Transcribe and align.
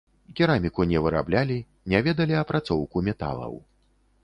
Кераміку 0.37 0.85
не 0.91 1.01
выраблялі, 1.07 1.59
не 1.95 2.01
ведалі 2.09 2.41
апрацоўку 2.41 3.07
металаў. 3.11 3.53